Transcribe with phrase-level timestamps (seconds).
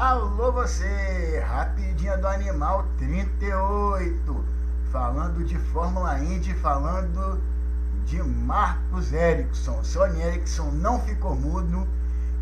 [0.00, 4.44] Alô você, rapidinha do Animal 38,
[4.92, 7.42] falando de Fórmula Indy, falando
[8.06, 9.82] de Marcos Ericsson.
[9.82, 11.84] Sony Ericsson não ficou mudo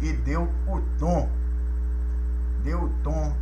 [0.03, 1.31] e deu o tom.
[2.63, 3.35] Deu o tom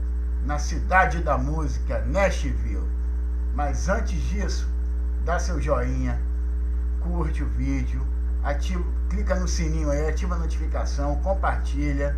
[0.46, 2.88] na cidade da música, Nashville.
[3.52, 4.70] Mas antes disso,
[5.24, 6.20] dá seu joinha,
[7.00, 8.06] curte o vídeo,
[8.44, 12.16] ativa, clica no sininho aí, ativa a notificação, compartilha,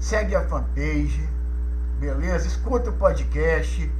[0.00, 1.28] segue a fanpage,
[2.00, 2.46] beleza?
[2.46, 3.92] Escuta o podcast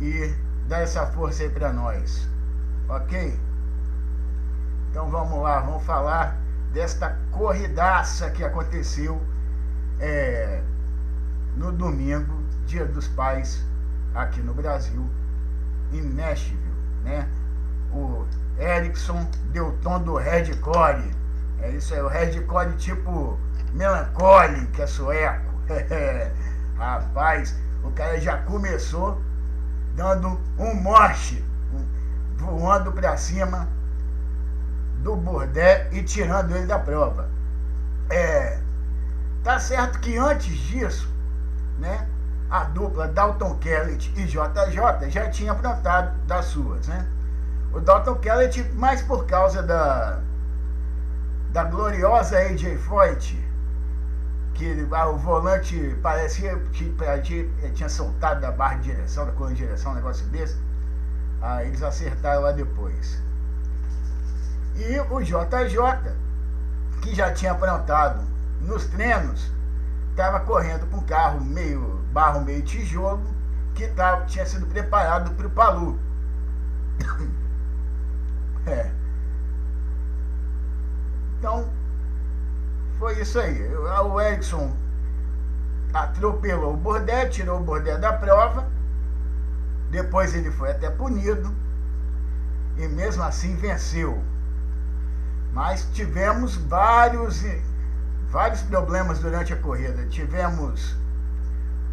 [0.00, 0.34] e
[0.66, 2.28] dá essa força aí pra nós,
[2.88, 3.38] ok?
[4.90, 6.38] Então vamos lá, vamos falar
[6.72, 9.22] desta corridaça que aconteceu
[10.00, 10.60] é,
[11.56, 13.64] no domingo, Dia dos Pais,
[14.14, 15.08] aqui no Brasil,
[15.92, 16.60] em Nashville,
[17.04, 17.28] né?
[17.92, 18.26] O
[18.58, 21.10] Ericsson deu tom do Redcore.
[21.60, 23.38] É isso aí, o Redcore tipo
[24.78, 25.52] É sueco.
[26.76, 29.20] Rapaz, o cara já começou
[29.94, 31.44] dando um morte,
[32.36, 33.68] voando pra cima
[35.02, 37.28] do Burdé e tirando ele da prova.
[38.10, 38.58] É,
[39.42, 41.08] tá certo que antes disso,
[41.78, 42.06] né,
[42.50, 47.06] a dupla Dalton Kellett e JJ já tinha aprontado das suas, né?
[47.72, 50.20] O Dalton Kellett, mais por causa da,
[51.50, 53.42] da gloriosa AJ Foyt,
[54.62, 56.94] que ah, o volante parecia que
[57.74, 60.56] tinha soltado da barra de direção, da coluna de direção, um negócio desse.
[61.40, 63.20] Aí eles acertaram lá depois.
[64.76, 66.14] E o JJ,
[67.02, 68.24] que já tinha aprontado
[68.60, 69.50] nos treinos,
[70.10, 73.26] estava correndo com carro meio barro, meio tijolo,
[73.74, 75.98] que tava, tinha sido preparado para o Palu.
[78.64, 78.92] É.
[81.40, 81.68] Então,
[83.02, 83.60] foi isso aí.
[83.74, 84.76] O Erickson
[85.92, 88.70] atropelou o Bordé, tirou o Bordé da prova.
[89.90, 91.52] Depois ele foi até punido.
[92.76, 94.22] E mesmo assim venceu.
[95.52, 97.42] Mas tivemos vários,
[98.30, 100.06] vários problemas durante a corrida.
[100.06, 100.96] Tivemos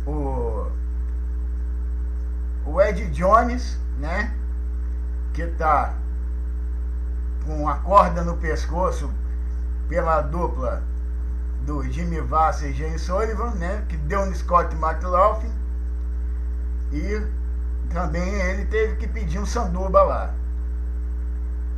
[0.05, 0.67] o,
[2.67, 4.31] o Ed Jones, né?
[5.33, 5.95] Que está
[7.47, 9.11] com a corda no pescoço
[9.87, 10.83] pela dupla
[11.65, 13.83] do Jimmy Vasser e James Sullivan, né?
[13.87, 15.51] Que deu no Scott McLaughlin.
[16.91, 17.21] E
[17.93, 20.33] também ele teve que pedir um sanduba lá.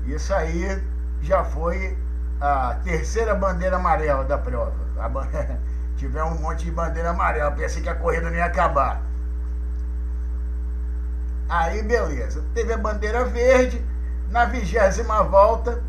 [0.06, 0.81] Isso aí
[1.22, 1.97] já foi
[2.40, 4.74] a terceira bandeira amarela da prova.
[5.98, 9.02] Tiver um monte de bandeira amarela, pensei que a corrida não ia acabar.
[11.48, 13.86] Aí beleza, teve a bandeira verde,
[14.30, 15.84] na vigésima volta,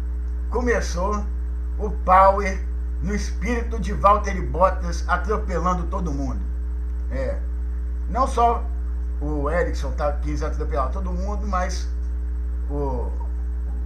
[0.50, 1.24] começou
[1.78, 2.60] o Power
[3.02, 6.40] no espírito de Valtteri Bottas atropelando todo mundo.
[7.10, 7.38] É.
[8.08, 8.64] Não só
[9.20, 11.88] o Ericsson tá, quis atropelar todo mundo, mas
[12.70, 13.10] o,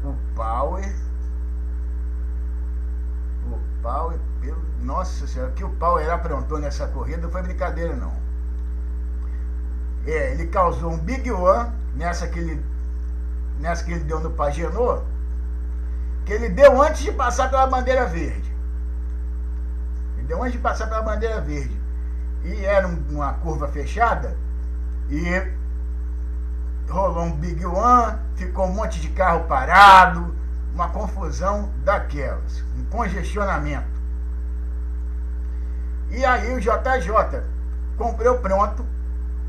[0.04, 0.94] o Power.
[3.50, 7.94] O Power, pelo, nossa senhora, o que o Power aprontou nessa corrida não foi brincadeira
[7.94, 8.12] não.
[10.06, 12.64] É, ele causou um Big One nessa que ele
[13.58, 15.02] nessa que ele deu no Pagenô,
[16.24, 18.55] que ele deu antes de passar pela bandeira verde.
[20.26, 21.80] Ele deu antes de passar pela bandeira verde.
[22.42, 24.36] E era uma curva fechada
[25.08, 25.24] e
[26.88, 30.34] rolou um Big One, ficou um monte de carro parado,
[30.74, 33.96] uma confusão daquelas, um congestionamento.
[36.10, 37.42] E aí o JJ
[37.96, 38.84] comprou pronto,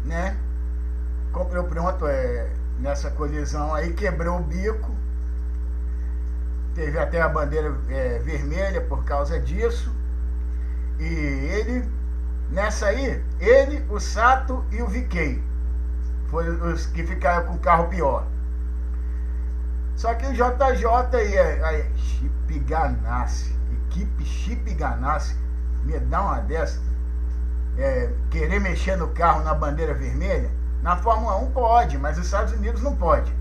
[0.05, 0.37] né?
[1.31, 2.49] Comprou pronto, é,
[2.79, 4.95] nessa colisão aí, quebrou o bico.
[6.73, 9.96] Teve até a bandeira é, vermelha por causa disso.
[10.99, 11.89] E ele,
[12.49, 15.43] nessa aí, ele, o Sato e o Viquei.
[16.27, 18.25] Foram os que ficaram com o carro pior.
[19.95, 23.55] Só que o JJ e a, a Chip Ganassi,
[23.89, 25.35] equipe Chip Ganassi,
[25.83, 26.79] me dá uma dessa,
[27.77, 30.51] é, querer mexer no carro na bandeira vermelha,
[30.81, 33.33] na Fórmula 1 pode, mas os Estados Unidos não pode.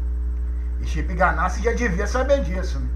[0.80, 2.88] E Chip Ganassi já devia saber disso, né?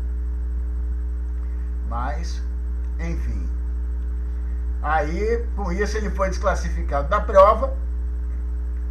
[1.89, 2.43] Mas,
[2.99, 3.49] enfim.
[4.83, 7.77] Aí, com isso, ele foi desclassificado da prova.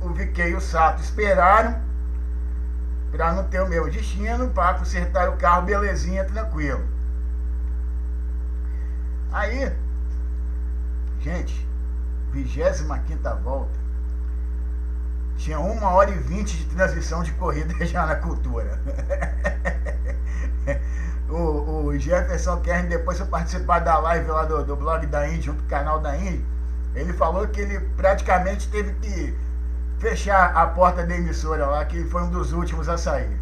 [0.02, 1.82] O Viquei e o Sato esperaram
[3.12, 6.88] para não ter o meu destino, para consertar o carro belezinha, tranquilo.
[9.32, 9.72] Aí,
[11.20, 11.68] gente,
[12.32, 13.78] 25 quinta volta,
[15.38, 18.80] tinha uma hora e vinte de transmissão de corrida já na cultura.
[22.10, 25.68] Jefferson Kern depois foi participar da live lá do, do blog da Indy, junto com
[25.68, 26.44] o canal da Indy.
[26.96, 29.38] Ele falou que ele praticamente teve que
[30.00, 33.40] fechar a porta da emissora lá, que foi um dos últimos a sair.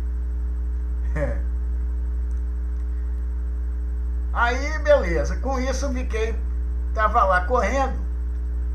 [4.34, 5.38] Aí, beleza.
[5.38, 6.38] Com isso, fiquei.
[6.94, 7.98] Tava lá correndo.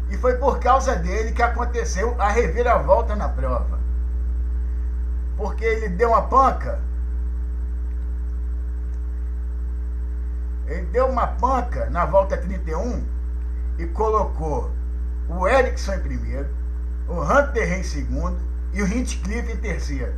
[0.08, 3.78] E foi por causa dele que aconteceu a reviravolta na prova.
[5.36, 6.80] Porque ele deu uma panca.
[10.66, 13.04] Ele deu uma panca na volta 31
[13.78, 14.70] e colocou
[15.28, 16.48] o Erickson em primeiro,
[17.08, 18.38] o Hunter em segundo
[18.72, 20.14] e o Hinchcliffe em terceiro.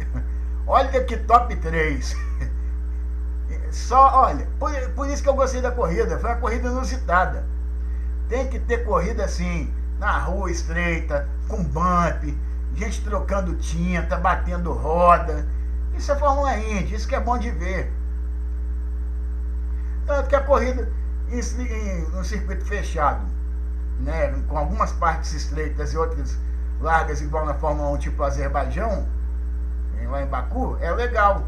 [0.66, 2.16] Olha que top 3.
[3.70, 7.44] Só, olha, por, por isso que eu gostei da corrida, foi uma corrida inusitada.
[8.28, 12.36] Tem que ter corrida assim, na rua estreita, com bump,
[12.74, 15.46] gente trocando tinta, batendo roda.
[15.94, 17.92] Isso é Fórmula Indy, isso que é bom de ver.
[20.06, 20.88] Tanto que a corrida
[21.28, 23.24] em, em, no circuito fechado,
[24.00, 26.38] né, com algumas partes estreitas e outras
[26.80, 29.08] largas, igual na Fórmula 1, tipo Azerbaijão,
[30.08, 31.44] lá em Baku, é legal.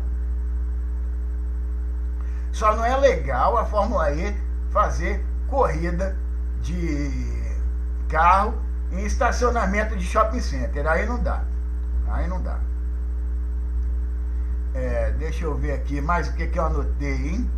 [2.53, 4.37] Só não é legal a Fórmula E
[4.71, 6.17] fazer corrida
[6.61, 7.55] de
[8.09, 8.55] carro
[8.91, 10.87] em estacionamento de shopping center.
[10.87, 11.45] Aí não dá.
[12.09, 12.59] Aí não dá.
[14.75, 17.51] É, deixa eu ver aqui mais o que, que eu anotei, hein?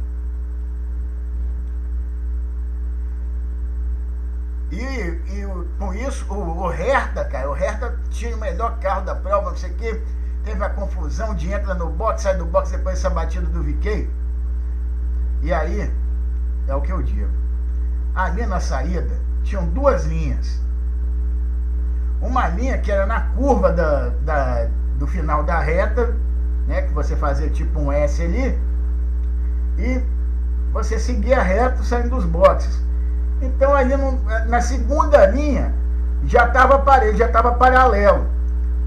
[4.70, 5.46] E, e
[5.78, 9.56] com isso, o, o Hertha, cara, o Hertha tinha o melhor carro da prova, não
[9.56, 10.02] sei o quê.
[10.44, 14.08] Teve a confusão de entra no box, sai do box, depois essa batida do VK.
[15.42, 15.92] E aí,
[16.68, 17.30] é o que eu digo.
[18.14, 20.60] Ali na saída, tinham duas linhas.
[22.20, 24.68] Uma linha que era na curva da, da,
[24.98, 26.14] do final da reta,
[26.66, 26.82] né?
[26.82, 28.58] Que você fazia tipo um S ali.
[29.78, 30.02] E
[30.72, 32.80] você seguia reto saindo dos boxes.
[33.40, 35.74] Então ali no, na segunda linha
[36.24, 38.26] já estava parede, já estava paralelo.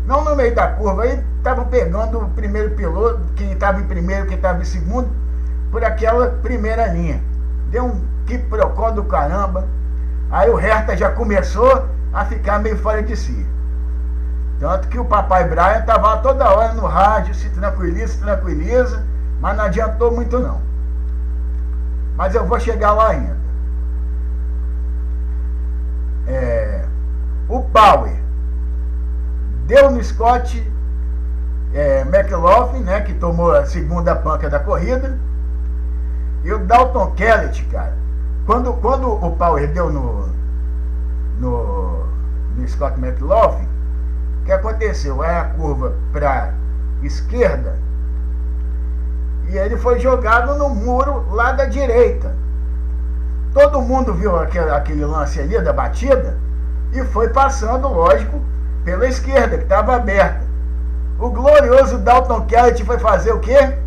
[0.05, 4.27] Não no meio da curva, aí estavam pegando o primeiro piloto, quem estava em primeiro,
[4.27, 5.09] quem estava em segundo,
[5.71, 7.21] por aquela primeira linha.
[7.71, 9.65] Deu um quiprocó do caramba.
[10.29, 13.45] Aí o Hertha já começou a ficar meio fora de si.
[14.59, 19.03] Tanto que o papai Brian estava toda hora no rádio, se tranquiliza, se tranquiliza,
[19.41, 20.61] mas não adiantou muito não.
[22.15, 23.42] Mas eu vou chegar lá ainda.
[27.47, 28.15] O Power
[29.65, 30.71] deu no Scott
[31.73, 35.17] é, McLaughlin, né, que tomou a segunda panca da corrida.
[36.43, 37.95] E o Dalton Kellett, cara,
[38.45, 40.27] quando, quando o Power deu no,
[41.39, 42.05] no,
[42.57, 43.67] no Scott McLaughlin,
[44.41, 45.21] o que aconteceu?
[45.21, 46.53] Aí a curva para
[47.01, 47.77] esquerda
[49.49, 52.35] e ele foi jogado no muro lá da direita.
[53.53, 56.37] Todo mundo viu aquele, aquele lance ali da batida
[56.93, 58.41] e foi passando, lógico,
[58.83, 60.41] pela esquerda, que estava aberta.
[61.19, 63.77] O glorioso Dalton Kellett foi fazer o quê?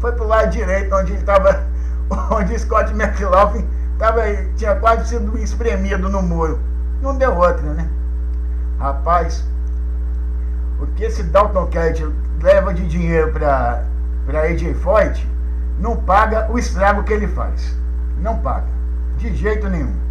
[0.00, 1.64] Foi pro lado direito, onde estava
[2.30, 3.68] onde Scott McLaughlin
[3.98, 4.22] tava,
[4.56, 6.58] tinha quase sido espremido no muro.
[7.02, 7.88] Não deu outra, né?
[8.78, 9.44] Rapaz,
[10.80, 12.06] o que esse Dalton Cat
[12.40, 13.84] leva de dinheiro para
[14.28, 15.28] AJ Foyt
[15.78, 17.76] não paga o estrago que ele faz.
[18.20, 18.66] Não paga.
[19.16, 20.07] De jeito nenhum.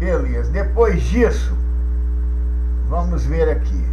[0.00, 0.50] Beleza.
[0.50, 1.54] Depois disso,
[2.88, 3.84] vamos ver aqui.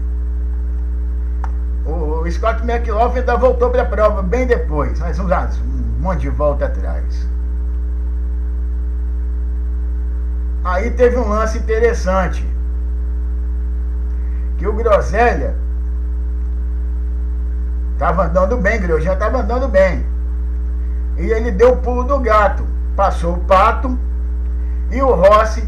[1.86, 6.30] O Scott McLaughlin ainda voltou para a prova bem depois, mas um, um monte de
[6.30, 7.28] volta atrás.
[10.64, 12.46] Aí teve um lance interessante.
[14.58, 15.56] Que o Groselha
[17.94, 20.06] estava andando bem, Grosjean estava andando bem.
[21.18, 22.66] E ele deu o pulo do gato.
[22.96, 23.98] Passou o pato
[24.92, 25.68] e o Rossi,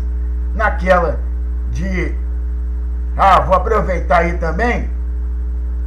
[0.54, 1.20] naquela
[1.72, 2.16] de
[3.18, 4.90] ah, vou aproveitar aí também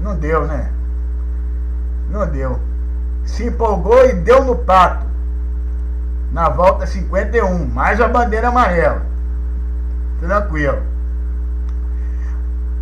[0.02, 0.70] não deu, né?
[2.10, 2.58] Não deu.
[3.24, 5.06] Se empolgou e deu no pato.
[6.32, 7.66] Na volta 51.
[7.66, 9.02] Mais a bandeira amarela.
[10.18, 10.82] Tranquilo.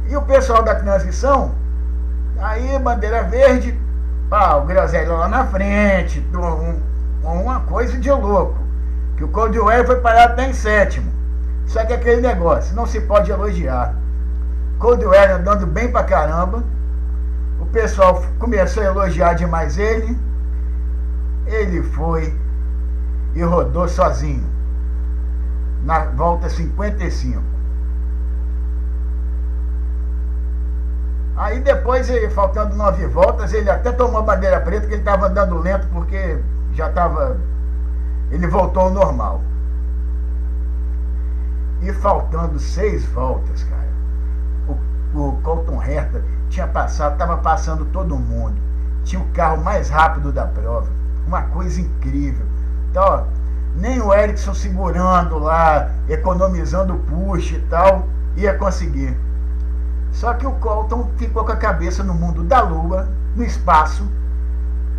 [0.09, 1.55] E o pessoal da transição,
[2.41, 3.79] aí bandeira verde,
[4.29, 6.81] pá, o Groselha lá na frente, um,
[7.23, 8.59] uma coisa de louco.
[9.17, 11.13] Que o Coldwell foi parar até em sétimo.
[11.71, 13.95] Só que aquele negócio, não se pode elogiar.
[14.81, 16.65] Coldwell andando bem pra caramba
[17.61, 20.19] o pessoal começou a elogiar demais ele.
[21.47, 22.35] Ele foi
[23.37, 24.45] e rodou sozinho.
[25.85, 27.41] Na volta 55.
[31.37, 35.87] Aí depois, faltando nove voltas, ele até tomou bandeira preta que ele estava andando lento
[35.93, 37.39] porque já estava.
[38.33, 39.41] Ele voltou ao normal.
[41.83, 43.89] E faltando seis voltas, cara,
[44.69, 48.57] o, o Colton Herta tinha passado, estava passando todo mundo.
[49.05, 50.89] Tinha o carro mais rápido da prova.
[51.27, 52.45] Uma coisa incrível.
[52.91, 53.25] Então, ó,
[53.77, 58.07] nem o Ericsson segurando lá, economizando push e tal,
[58.37, 59.17] ia conseguir.
[60.13, 64.07] Só que o Colton ficou com a cabeça no mundo da lua, no espaço,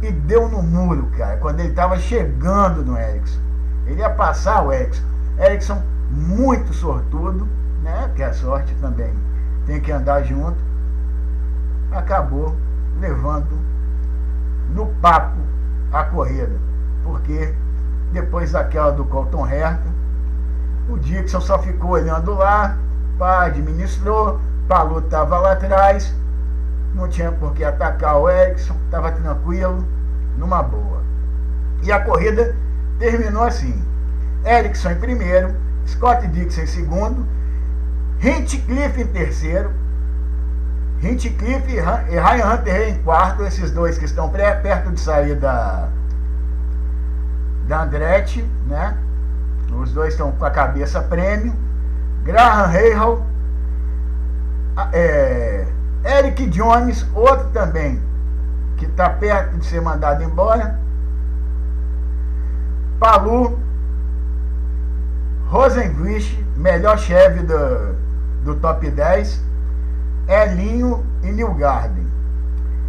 [0.02, 3.40] e deu no muro, cara, quando ele estava chegando no Ericsson.
[3.86, 5.04] Ele ia passar o Ericsson.
[5.38, 7.48] Ericsson, muito sortudo,
[7.82, 8.12] né?
[8.16, 9.14] Que a sorte também
[9.66, 10.58] tem que andar junto.
[11.92, 12.56] Acabou
[13.00, 13.60] levando
[14.74, 15.40] no papo
[15.92, 16.60] a corrida.
[17.04, 17.54] Porque
[18.12, 19.90] depois daquela do Colton Herta,
[20.90, 22.78] o Dixon só ficou olhando lá,
[23.18, 26.14] pá, administrou, Palu estava lá atrás,
[26.94, 29.86] não tinha por que atacar o Erickson, estava tranquilo,
[30.38, 31.02] numa boa.
[31.84, 32.56] E a corrida
[33.00, 33.82] terminou assim:
[34.46, 35.56] Erickson em primeiro,
[35.92, 37.28] Scott Dixon em segundo,
[38.22, 39.72] Hinchcliffe em terceiro,
[41.02, 45.90] Hinchcliffe e Ryan Hunter em quarto, esses dois que estão perto de sair da,
[47.68, 48.98] da Andretti, né?
[49.74, 51.54] Os dois estão com a cabeça prêmio.
[52.24, 53.26] Graham Rahal,
[54.94, 55.66] é,
[56.20, 58.02] Eric Jones, outro também
[58.78, 60.80] que está perto de ser mandado embora.
[63.00, 63.60] Palu,
[65.52, 67.94] Rosenquist, melhor chefe do,
[68.46, 69.44] do top 10,
[70.26, 72.08] Elinho e Newgarden.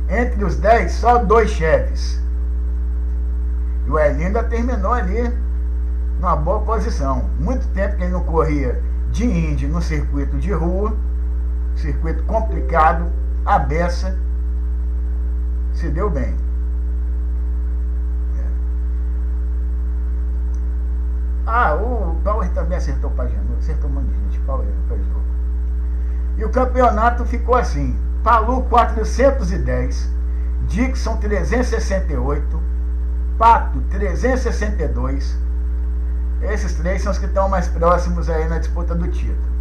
[0.08, 2.22] Entre os 10, só dois chefes.
[3.84, 5.28] E o Elinho ainda terminou ali
[6.20, 7.28] numa boa posição.
[7.40, 10.96] Muito tempo que ele não corria de Indy no circuito de rua,
[11.74, 13.10] circuito complicado,
[13.44, 14.16] a beça,
[15.74, 16.36] se deu bem.
[21.46, 24.40] Ah, o Power também acertou o Pagenô, acertou um monte de gente,
[24.88, 25.22] foi jogo.
[26.36, 30.08] E o campeonato ficou assim: Palu 410,
[30.68, 32.62] Dixon 368,
[33.38, 35.36] Pato 362,
[36.42, 39.52] esses três são os que estão mais próximos aí na disputa do título.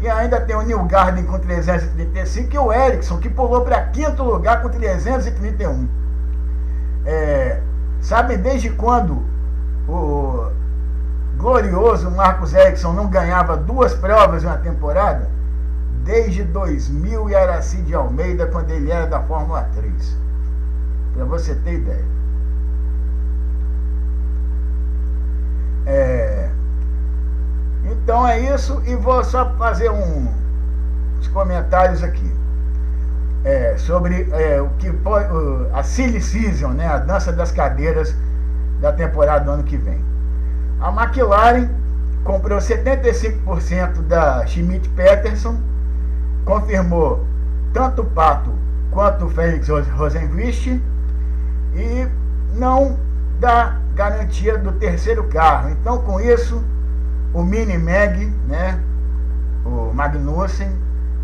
[0.00, 4.22] E ainda tem o Neil Garden com 335 e o Ericsson, que pulou para quinto
[4.22, 5.88] lugar com 331.
[7.06, 7.60] É,
[8.00, 9.22] sabem desde quando
[9.88, 10.50] o
[11.44, 15.28] glorioso Marcos Ericsson não ganhava duas provas em uma temporada?
[16.02, 20.16] Desde 2000 e Aracide Almeida, quando ele era da Fórmula 3.
[21.14, 22.04] Para você ter ideia.
[25.84, 26.48] É,
[27.92, 30.26] então é isso, e vou só fazer um,
[31.18, 32.32] uns comentários aqui.
[33.44, 35.28] É, sobre é, o que pode,
[35.74, 38.16] a Silly Season, né, a dança das cadeiras
[38.80, 40.13] da temporada do ano que vem.
[40.84, 41.70] A McLaren
[42.24, 45.58] comprou 75% da Schmidt Peterson,
[46.44, 47.26] confirmou
[47.72, 48.52] tanto o Pato
[48.90, 50.66] quanto o Félix Rosenquist
[51.74, 52.06] e
[52.54, 52.98] não
[53.40, 55.70] dá garantia do terceiro carro.
[55.70, 56.62] Então, com isso,
[57.32, 58.78] o Mini Mag, né,
[59.64, 60.70] o Magnussen,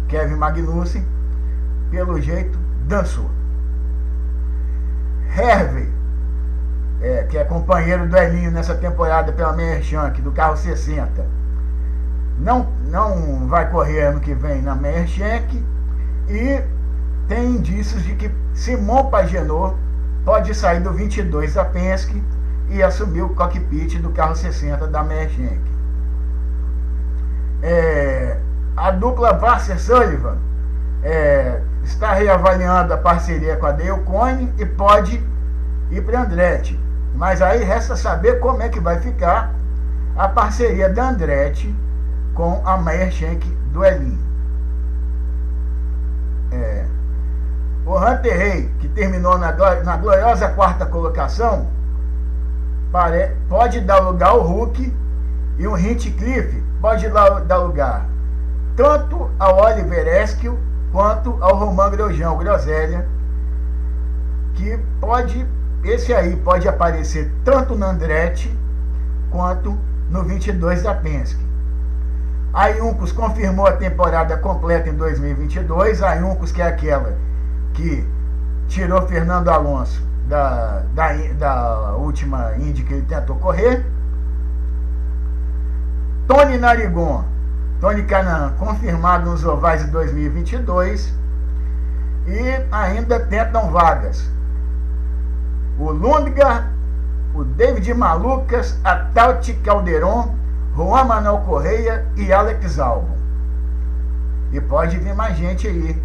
[0.09, 1.05] Kevin Magnussen,
[1.91, 3.31] pelo jeito, dançou.
[5.37, 5.90] Hervey,
[7.01, 11.25] é, que é companheiro do Elinho nessa temporada pela Merchank, do carro 60,
[12.39, 15.63] não, não vai correr ano que vem na Merchank
[16.29, 16.63] e
[17.29, 19.77] tem indícios de que Simon Pagenot
[20.25, 22.23] pode sair do 22 da Penske
[22.69, 25.61] e assumiu o cockpit do carro 60 da Merchank.
[27.63, 28.39] É,
[28.77, 30.39] a dupla Vasser Sullivan
[31.03, 35.23] é, está reavaliando a parceria com a Dale Coyne e pode
[35.91, 36.80] ir para Andretti.
[37.15, 39.53] Mas aí resta saber como é que vai ficar
[40.17, 41.75] a parceria da Andretti
[42.35, 44.19] com a Merchank do Elin.
[46.53, 46.85] É,
[47.87, 49.53] o Hunter Rey, que terminou na,
[49.85, 51.69] na gloriosa quarta colocação,
[52.91, 54.95] pare, pode dar lugar ao Hulk
[55.59, 58.11] e o Hinchcliffe pode dar lugar
[58.77, 60.59] tanto ao Oliver Esquil
[60.91, 63.07] quanto ao Roman Grosjean, Groselha,
[64.55, 65.47] que pode,
[65.83, 68.55] esse aí pode aparecer tanto no Andretti
[69.31, 69.79] quanto
[70.11, 71.41] no 22 da Penske.
[72.53, 76.03] A Juncos confirmou a temporada completa em 2022.
[76.03, 77.17] A Juncos, que é aquela
[77.73, 78.05] que
[78.69, 83.87] tirou Fernando Alonso da, da, da última Indy que ele tentou correr.
[86.27, 87.25] Tony Narigon,
[87.81, 91.15] Tony Canan, confirmado nos ovais de 2022.
[92.27, 94.29] E ainda tentam vagas.
[95.81, 96.71] O Lundgar,
[97.35, 100.35] o David Malucas, a Tauti Calderon,
[100.77, 103.17] Juan Manuel Correia e Alex Albon.
[104.53, 105.99] E pode vir mais gente aí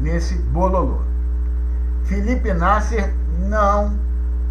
[0.00, 1.00] nesse bololô.
[2.04, 3.98] Felipe Nasser não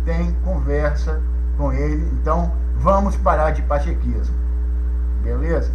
[0.06, 1.20] tem conversa
[1.58, 4.36] com ele, então vamos parar de pachequismo.
[5.24, 5.72] Beleza?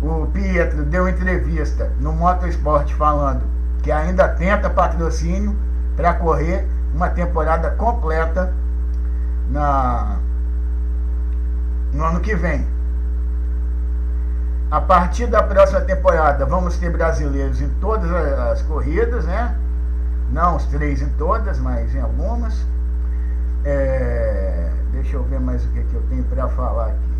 [0.00, 3.42] O Pietro deu entrevista no Motorsport falando
[3.82, 5.56] que ainda tenta patrocínio
[5.96, 6.64] para correr
[6.94, 8.52] uma temporada completa
[9.50, 10.18] na
[11.92, 12.66] no ano que vem.
[14.70, 19.56] A partir da próxima temporada vamos ter brasileiros em todas as corridas, né?
[20.30, 22.66] Não os três em todas, mas em algumas.
[23.64, 24.70] É...
[24.92, 27.13] Deixa eu ver mais o que, que eu tenho para falar aqui.